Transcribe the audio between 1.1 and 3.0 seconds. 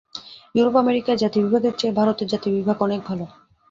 জাতিবিভাগের চেয়ে ভারতের জাতিবিভাগ অনেক